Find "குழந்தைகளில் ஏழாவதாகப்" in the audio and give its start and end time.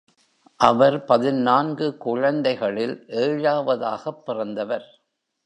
1.97-4.25